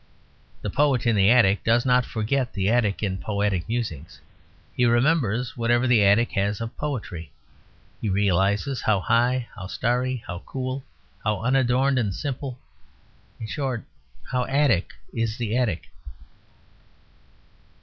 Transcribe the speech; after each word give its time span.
The 0.63 0.71
poet 0.71 1.05
in 1.05 1.15
the 1.15 1.29
attic 1.29 1.63
does 1.63 1.85
not 1.85 2.07
forget 2.07 2.53
the 2.53 2.69
attic 2.71 3.03
in 3.03 3.19
poetic 3.19 3.69
musings; 3.69 4.19
he 4.75 4.83
remembers 4.85 5.55
whatever 5.55 5.85
the 5.85 6.03
attic 6.03 6.31
has 6.31 6.59
of 6.59 6.75
poetry; 6.75 7.31
he 8.01 8.09
realises 8.09 8.81
how 8.81 8.99
high, 9.01 9.47
how 9.55 9.67
starry, 9.67 10.23
how 10.25 10.39
cool, 10.39 10.83
how 11.23 11.41
unadorned 11.41 11.99
and 11.99 12.15
simple 12.15 12.57
in 13.39 13.45
short, 13.45 13.83
how 14.23 14.45
Attic 14.45 14.91
is 15.13 15.37
the 15.37 15.55
attic. 15.55 15.89